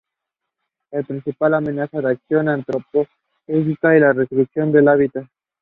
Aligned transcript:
Su 0.89 1.03
principal 1.03 1.53
amenaza 1.53 1.99
es 1.99 2.03
la 2.03 2.09
acción 2.09 2.49
antrópica 2.49 3.07
y 3.47 3.99
la 3.99 4.13
reducción 4.13 4.71
del 4.71 4.87
hábitat. 4.87 5.25